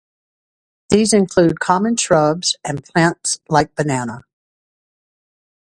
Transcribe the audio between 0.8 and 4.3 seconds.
These include common shrubs and plants like banana.